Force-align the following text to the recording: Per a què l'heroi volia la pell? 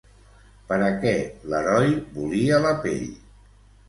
Per 0.69 0.77
a 0.85 0.87
què 1.03 1.11
l'heroi 1.51 1.91
volia 2.15 2.57
la 2.65 2.73
pell? 2.87 3.05